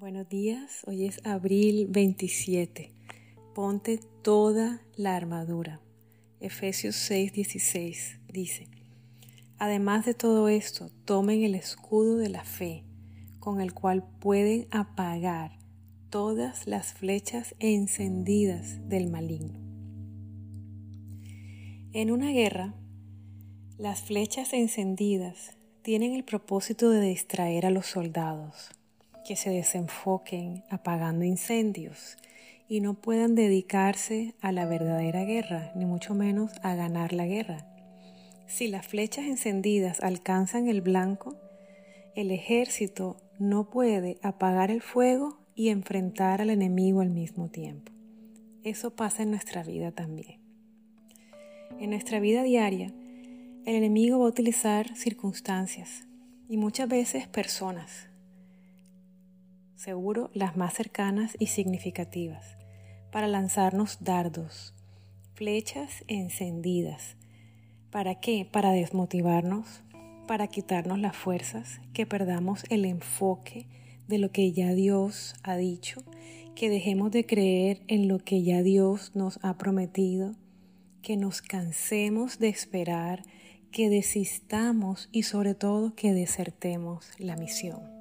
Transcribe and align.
Buenos 0.00 0.30
días, 0.30 0.82
hoy 0.86 1.04
es 1.04 1.20
abril 1.26 1.86
27. 1.90 2.90
Ponte 3.54 4.00
toda 4.22 4.80
la 4.96 5.14
armadura. 5.14 5.82
Efesios 6.40 6.96
6:16 6.96 8.18
dice, 8.32 8.66
Además 9.58 10.06
de 10.06 10.14
todo 10.14 10.48
esto, 10.48 10.90
tomen 11.04 11.42
el 11.42 11.54
escudo 11.54 12.16
de 12.16 12.30
la 12.30 12.44
fe, 12.44 12.82
con 13.40 13.60
el 13.60 13.74
cual 13.74 14.02
pueden 14.20 14.68
apagar 14.70 15.58
todas 16.08 16.66
las 16.66 16.94
flechas 16.94 17.54
encendidas 17.58 18.88
del 18.88 19.10
maligno. 19.10 19.60
En 21.92 22.10
una 22.10 22.30
guerra, 22.30 22.72
las 23.76 24.00
flechas 24.00 24.54
encendidas 24.54 25.58
tienen 25.82 26.14
el 26.14 26.24
propósito 26.24 26.88
de 26.88 27.02
distraer 27.02 27.66
a 27.66 27.70
los 27.70 27.84
soldados 27.84 28.79
que 29.26 29.36
se 29.36 29.50
desenfoquen 29.50 30.64
apagando 30.70 31.24
incendios 31.24 32.16
y 32.68 32.80
no 32.80 32.94
puedan 32.94 33.34
dedicarse 33.34 34.34
a 34.40 34.52
la 34.52 34.66
verdadera 34.66 35.24
guerra, 35.24 35.72
ni 35.74 35.84
mucho 35.84 36.14
menos 36.14 36.52
a 36.62 36.74
ganar 36.74 37.12
la 37.12 37.26
guerra. 37.26 37.66
Si 38.46 38.68
las 38.68 38.86
flechas 38.86 39.24
encendidas 39.26 40.00
alcanzan 40.00 40.68
el 40.68 40.80
blanco, 40.80 41.36
el 42.14 42.30
ejército 42.30 43.16
no 43.38 43.70
puede 43.70 44.18
apagar 44.22 44.70
el 44.70 44.82
fuego 44.82 45.38
y 45.54 45.70
enfrentar 45.70 46.40
al 46.40 46.50
enemigo 46.50 47.00
al 47.00 47.10
mismo 47.10 47.48
tiempo. 47.48 47.92
Eso 48.62 48.94
pasa 48.94 49.22
en 49.22 49.30
nuestra 49.30 49.62
vida 49.62 49.90
también. 49.92 50.40
En 51.78 51.90
nuestra 51.90 52.20
vida 52.20 52.42
diaria, 52.42 52.92
el 53.64 53.74
enemigo 53.74 54.18
va 54.18 54.26
a 54.26 54.28
utilizar 54.28 54.94
circunstancias 54.96 56.06
y 56.48 56.56
muchas 56.56 56.88
veces 56.88 57.26
personas 57.26 58.09
seguro 59.80 60.30
las 60.34 60.58
más 60.58 60.74
cercanas 60.74 61.36
y 61.38 61.46
significativas, 61.46 62.58
para 63.10 63.28
lanzarnos 63.28 63.96
dardos, 64.00 64.74
flechas 65.32 66.04
encendidas. 66.06 67.16
¿Para 67.90 68.20
qué? 68.20 68.46
Para 68.50 68.72
desmotivarnos, 68.72 69.82
para 70.28 70.48
quitarnos 70.48 70.98
las 70.98 71.16
fuerzas, 71.16 71.80
que 71.94 72.04
perdamos 72.04 72.64
el 72.68 72.84
enfoque 72.84 73.66
de 74.06 74.18
lo 74.18 74.30
que 74.30 74.52
ya 74.52 74.74
Dios 74.74 75.34
ha 75.42 75.56
dicho, 75.56 76.02
que 76.54 76.68
dejemos 76.68 77.10
de 77.10 77.24
creer 77.24 77.80
en 77.88 78.06
lo 78.06 78.18
que 78.18 78.42
ya 78.42 78.62
Dios 78.62 79.12
nos 79.14 79.38
ha 79.42 79.56
prometido, 79.56 80.36
que 81.00 81.16
nos 81.16 81.40
cansemos 81.40 82.38
de 82.38 82.48
esperar, 82.50 83.22
que 83.72 83.88
desistamos 83.88 85.08
y 85.10 85.22
sobre 85.22 85.54
todo 85.54 85.94
que 85.94 86.12
desertemos 86.12 87.08
la 87.18 87.36
misión. 87.36 87.99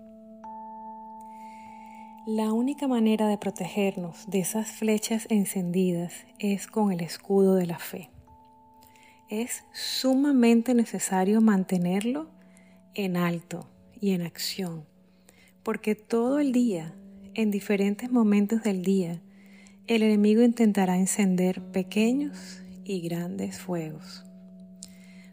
La 2.32 2.54
única 2.54 2.88
manera 2.88 3.28
de 3.28 3.40
protegernos 3.40 4.30
de 4.30 4.42
esas 4.42 4.70
flechas 4.70 5.26
encendidas 5.32 6.14
es 6.38 6.68
con 6.68 6.92
el 6.92 7.02
escudo 7.02 7.56
de 7.56 7.66
la 7.66 7.80
fe. 7.80 8.12
Es 9.30 9.64
sumamente 9.74 10.76
necesario 10.76 11.42
mantenerlo 11.42 12.30
en 12.94 13.18
alto 13.18 13.68
y 14.00 14.12
en 14.12 14.22
acción, 14.22 14.86
porque 15.64 15.96
todo 15.96 16.38
el 16.38 16.52
día, 16.52 16.94
en 17.34 17.50
diferentes 17.50 18.12
momentos 18.12 18.62
del 18.62 18.84
día, 18.84 19.24
el 19.88 20.04
enemigo 20.04 20.44
intentará 20.44 21.00
encender 21.00 21.64
pequeños 21.72 22.62
y 22.84 23.02
grandes 23.02 23.60
fuegos. 23.60 24.24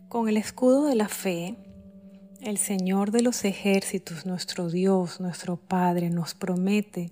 Con 0.09 0.31
el 0.31 0.39
escudo 0.39 0.87
de 0.87 0.95
la 0.95 1.09
fe, 1.09 1.57
el 2.41 2.59
Señor 2.59 3.11
de 3.11 3.23
los 3.23 3.45
ejércitos, 3.45 4.27
nuestro 4.27 4.69
Dios, 4.71 5.21
nuestro 5.21 5.57
Padre, 5.57 6.11
nos 6.11 6.35
promete 6.35 7.11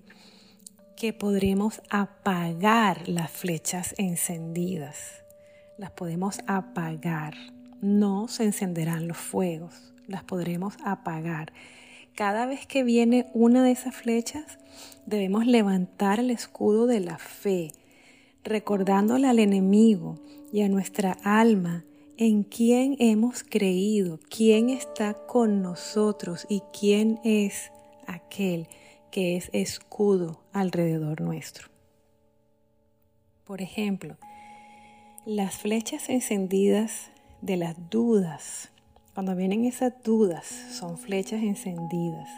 que 0.95 1.13
podremos 1.13 1.81
apagar 1.89 3.07
las 3.07 3.31
flechas 3.31 3.95
encendidas. 3.97 5.23
Las 5.77 5.91
podemos 5.91 6.39
apagar. 6.47 7.35
No 7.81 8.27
se 8.27 8.45
encenderán 8.45 9.07
los 9.07 9.17
fuegos, 9.17 9.93
las 10.07 10.23
podremos 10.23 10.75
apagar. 10.83 11.51
Cada 12.15 12.45
vez 12.45 12.65
que 12.65 12.83
viene 12.83 13.27
una 13.33 13.63
de 13.63 13.71
esas 13.71 13.93
flechas, 13.93 14.57
debemos 15.05 15.45
levantar 15.45 16.19
el 16.19 16.31
escudo 16.31 16.87
de 16.87 17.01
la 17.01 17.17
fe, 17.17 17.71
recordándole 18.43 19.27
al 19.27 19.39
enemigo 19.39 20.17
y 20.53 20.61
a 20.61 20.69
nuestra 20.69 21.17
alma 21.23 21.83
en 22.17 22.43
quién 22.43 22.95
hemos 22.99 23.43
creído, 23.43 24.19
quién 24.29 24.69
está 24.69 25.13
con 25.13 25.61
nosotros 25.61 26.45
y 26.49 26.61
quién 26.77 27.19
es 27.23 27.71
aquel 28.07 28.67
que 29.11 29.35
es 29.35 29.49
escudo 29.53 30.41
alrededor 30.53 31.21
nuestro. 31.21 31.69
Por 33.45 33.61
ejemplo, 33.61 34.17
las 35.25 35.57
flechas 35.57 36.09
encendidas 36.09 37.11
de 37.41 37.57
las 37.57 37.75
dudas, 37.89 38.71
cuando 39.13 39.35
vienen 39.35 39.65
esas 39.65 39.93
dudas, 40.03 40.45
son 40.45 40.97
flechas 40.97 41.43
encendidas. 41.43 42.29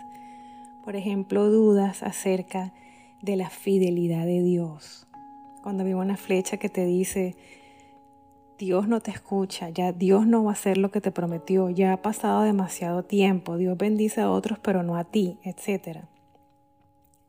Por 0.83 0.95
ejemplo, 0.95 1.49
dudas 1.49 2.03
acerca 2.03 2.73
de 3.21 3.35
la 3.35 3.49
fidelidad 3.49 4.25
de 4.25 4.41
Dios. 4.41 5.07
Cuando 5.63 5.83
viene 5.83 5.99
una 5.99 6.17
flecha 6.17 6.57
que 6.57 6.69
te 6.69 6.85
dice, 6.85 7.35
Dios 8.57 8.87
no 8.87 9.01
te 9.01 9.11
escucha, 9.11 9.69
ya 9.69 9.91
Dios 9.91 10.25
no 10.25 10.43
va 10.43 10.49
a 10.49 10.53
hacer 10.53 10.79
lo 10.79 10.89
que 10.89 10.99
te 10.99 11.11
prometió, 11.11 11.69
ya 11.69 11.93
ha 11.93 12.01
pasado 12.01 12.41
demasiado 12.41 13.03
tiempo, 13.03 13.55
Dios 13.55 13.77
bendice 13.77 14.21
a 14.21 14.31
otros 14.31 14.57
pero 14.57 14.81
no 14.81 14.97
a 14.97 15.03
ti, 15.03 15.37
etc. 15.43 15.99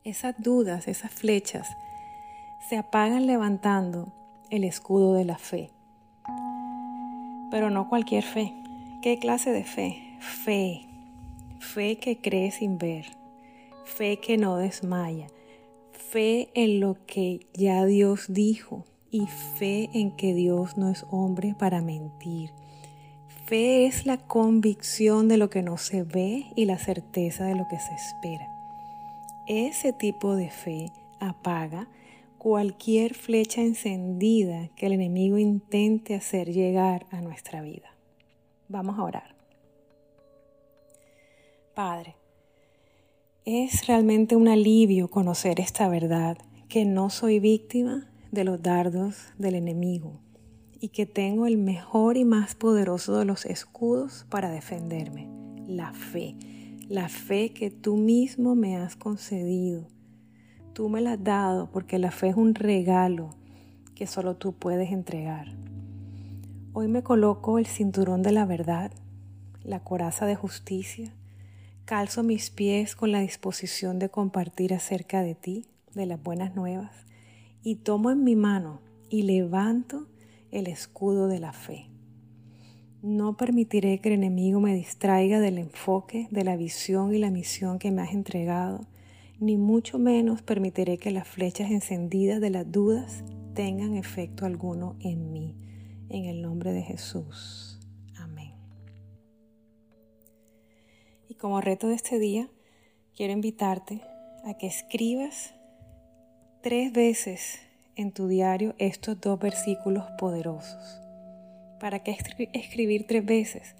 Esas 0.04 0.34
dudas, 0.38 0.88
esas 0.88 1.12
flechas, 1.12 1.76
se 2.66 2.78
apagan 2.78 3.26
levantando 3.26 4.12
el 4.48 4.64
escudo 4.64 5.12
de 5.12 5.26
la 5.26 5.36
fe. 5.36 5.70
Pero 7.50 7.68
no 7.68 7.90
cualquier 7.90 8.24
fe. 8.24 8.54
¿Qué 9.02 9.18
clase 9.18 9.50
de 9.50 9.64
fe? 9.64 10.16
Fe. 10.20 10.86
Fe 11.60 11.98
que 11.98 12.20
cree 12.20 12.50
sin 12.50 12.78
ver. 12.78 13.06
Fe 13.84 14.18
que 14.18 14.38
no 14.38 14.56
desmaya. 14.56 15.26
Fe 15.92 16.48
en 16.54 16.80
lo 16.80 16.96
que 17.06 17.46
ya 17.52 17.84
Dios 17.84 18.26
dijo 18.28 18.86
y 19.10 19.26
fe 19.26 19.90
en 19.92 20.10
que 20.10 20.34
Dios 20.34 20.76
no 20.76 20.90
es 20.90 21.06
hombre 21.10 21.54
para 21.58 21.80
mentir. 21.80 22.52
Fe 23.46 23.86
es 23.86 24.04
la 24.04 24.18
convicción 24.18 25.28
de 25.28 25.38
lo 25.38 25.48
que 25.48 25.62
no 25.62 25.78
se 25.78 26.02
ve 26.02 26.46
y 26.54 26.66
la 26.66 26.78
certeza 26.78 27.44
de 27.44 27.54
lo 27.54 27.66
que 27.68 27.78
se 27.78 27.94
espera. 27.94 28.48
Ese 29.46 29.92
tipo 29.94 30.36
de 30.36 30.50
fe 30.50 30.92
apaga 31.20 31.88
cualquier 32.36 33.14
flecha 33.14 33.62
encendida 33.62 34.68
que 34.76 34.86
el 34.86 34.92
enemigo 34.92 35.38
intente 35.38 36.14
hacer 36.14 36.52
llegar 36.52 37.06
a 37.10 37.20
nuestra 37.20 37.62
vida. 37.62 37.94
Vamos 38.68 38.98
a 38.98 39.02
orar. 39.02 39.34
Padre, 41.74 42.16
es 43.46 43.86
realmente 43.86 44.36
un 44.36 44.48
alivio 44.48 45.08
conocer 45.08 45.58
esta 45.58 45.88
verdad, 45.88 46.36
que 46.68 46.84
no 46.84 47.08
soy 47.08 47.40
víctima 47.40 48.10
de 48.30 48.44
los 48.44 48.62
dardos 48.62 49.32
del 49.38 49.54
enemigo 49.54 50.20
y 50.80 50.88
que 50.88 51.06
tengo 51.06 51.46
el 51.46 51.56
mejor 51.56 52.16
y 52.16 52.24
más 52.24 52.54
poderoso 52.54 53.18
de 53.18 53.24
los 53.24 53.46
escudos 53.46 54.26
para 54.28 54.50
defenderme, 54.50 55.28
la 55.66 55.92
fe, 55.92 56.36
la 56.88 57.08
fe 57.08 57.52
que 57.52 57.70
tú 57.70 57.96
mismo 57.96 58.54
me 58.54 58.76
has 58.76 58.96
concedido. 58.96 59.88
Tú 60.74 60.88
me 60.88 61.00
la 61.00 61.14
has 61.14 61.24
dado 61.24 61.70
porque 61.70 61.98
la 61.98 62.10
fe 62.10 62.28
es 62.28 62.36
un 62.36 62.54
regalo 62.54 63.30
que 63.94 64.06
solo 64.06 64.36
tú 64.36 64.52
puedes 64.52 64.92
entregar. 64.92 65.48
Hoy 66.74 66.86
me 66.86 67.02
coloco 67.02 67.58
el 67.58 67.66
cinturón 67.66 68.22
de 68.22 68.30
la 68.30 68.44
verdad, 68.44 68.92
la 69.64 69.80
coraza 69.80 70.26
de 70.26 70.36
justicia, 70.36 71.12
calzo 71.84 72.22
mis 72.22 72.50
pies 72.50 72.94
con 72.94 73.10
la 73.10 73.20
disposición 73.20 73.98
de 73.98 74.10
compartir 74.10 74.74
acerca 74.74 75.22
de 75.22 75.34
ti, 75.34 75.64
de 75.94 76.06
las 76.06 76.22
buenas 76.22 76.54
nuevas 76.54 77.08
y 77.68 77.74
tomo 77.74 78.10
en 78.10 78.24
mi 78.24 78.34
mano 78.34 78.80
y 79.10 79.24
levanto 79.24 80.06
el 80.50 80.68
escudo 80.68 81.28
de 81.28 81.38
la 81.38 81.52
fe. 81.52 81.90
No 83.02 83.36
permitiré 83.36 83.98
que 83.98 84.08
el 84.08 84.14
enemigo 84.14 84.58
me 84.58 84.74
distraiga 84.74 85.38
del 85.38 85.58
enfoque, 85.58 86.28
de 86.30 86.44
la 86.44 86.56
visión 86.56 87.14
y 87.14 87.18
la 87.18 87.30
misión 87.30 87.78
que 87.78 87.90
me 87.90 88.00
has 88.00 88.14
entregado, 88.14 88.86
ni 89.38 89.58
mucho 89.58 89.98
menos 89.98 90.40
permitiré 90.40 90.96
que 90.96 91.10
las 91.10 91.28
flechas 91.28 91.70
encendidas 91.70 92.40
de 92.40 92.48
las 92.48 92.72
dudas 92.72 93.22
tengan 93.52 93.96
efecto 93.96 94.46
alguno 94.46 94.96
en 95.00 95.30
mí. 95.30 95.54
En 96.08 96.24
el 96.24 96.40
nombre 96.40 96.72
de 96.72 96.80
Jesús. 96.80 97.80
Amén. 98.16 98.54
Y 101.28 101.34
como 101.34 101.60
reto 101.60 101.88
de 101.88 101.96
este 101.96 102.18
día, 102.18 102.48
quiero 103.14 103.34
invitarte 103.34 104.00
a 104.46 104.54
que 104.54 104.66
escribas 104.66 105.57
tres 106.62 106.92
veces 106.92 107.60
en 107.96 108.12
tu 108.12 108.28
diario 108.28 108.74
estos 108.78 109.20
dos 109.20 109.38
versículos 109.38 110.04
poderosos. 110.18 111.00
¿Para 111.80 112.02
qué 112.02 112.16
escribir 112.52 113.06
tres 113.06 113.24
veces? 113.24 113.74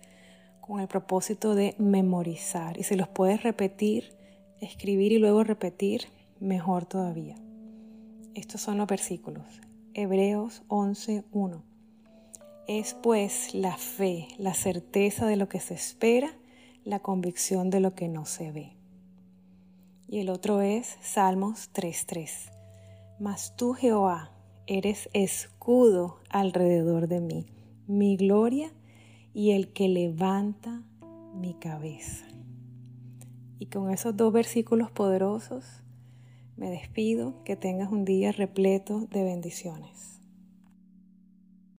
Con 0.60 0.80
el 0.80 0.88
propósito 0.88 1.54
de 1.54 1.74
memorizar. 1.78 2.78
Y 2.78 2.82
si 2.82 2.94
los 2.94 3.08
puedes 3.08 3.42
repetir 3.42 4.18
escribir 4.60 5.12
y 5.12 5.18
luego 5.18 5.44
repetir, 5.44 6.02
mejor 6.40 6.84
todavía. 6.84 7.36
Estos 8.34 8.60
son 8.60 8.78
los 8.78 8.86
versículos. 8.86 9.44
Hebreos 9.94 10.62
11.1. 10.68 11.62
Es 12.66 12.94
pues 12.94 13.54
la 13.54 13.76
fe, 13.76 14.28
la 14.36 14.54
certeza 14.54 15.26
de 15.26 15.36
lo 15.36 15.48
que 15.48 15.60
se 15.60 15.74
espera, 15.74 16.36
la 16.84 17.00
convicción 17.00 17.70
de 17.70 17.80
lo 17.80 17.94
que 17.94 18.08
no 18.08 18.26
se 18.26 18.52
ve. 18.52 18.76
Y 20.06 20.20
el 20.20 20.30
otro 20.30 20.60
es 20.60 20.96
Salmos 21.00 21.70
3.3. 21.72 22.57
Mas 23.20 23.56
tú, 23.56 23.72
Jehová, 23.72 24.30
eres 24.66 25.08
escudo 25.12 26.20
alrededor 26.30 27.08
de 27.08 27.20
mí, 27.20 27.46
mi 27.86 28.16
gloria 28.16 28.72
y 29.34 29.52
el 29.52 29.72
que 29.72 29.88
levanta 29.88 30.82
mi 31.34 31.54
cabeza. 31.54 32.26
Y 33.58 33.66
con 33.66 33.90
esos 33.90 34.16
dos 34.16 34.32
versículos 34.32 34.90
poderosos 34.90 35.82
me 36.56 36.70
despido, 36.70 37.42
que 37.44 37.56
tengas 37.56 37.90
un 37.90 38.04
día 38.04 38.32
repleto 38.32 39.06
de 39.10 39.24
bendiciones. 39.24 40.17